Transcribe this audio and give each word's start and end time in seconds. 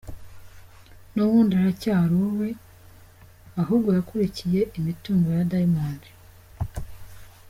Nubundi 1.13 1.53
aracyari 1.59 2.15
uwe 2.27 2.49
ahubwo 3.61 3.89
yakurikiye 3.97 4.61
imitungo 4.77 5.27
ya 5.37 5.45
Diamond. 5.51 6.01